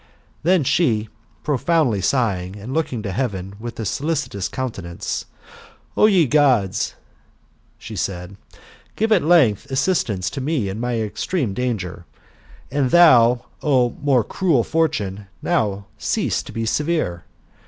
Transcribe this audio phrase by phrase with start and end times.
[0.41, 1.09] Then she,
[1.43, 5.27] profoundly sighing, and looking to heaven with a solicitous countenance,
[5.63, 6.95] *' O ye Gods,"
[7.77, 8.35] she said,"
[8.95, 12.07] give at length assistance to me in my extreme danger;
[12.71, 17.23] and thou, O more cruel Fortune, now cease to be severe.